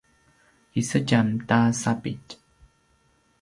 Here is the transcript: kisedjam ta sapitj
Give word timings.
kisedjam 0.71 1.29
ta 1.51 1.59
sapitj 1.81 2.29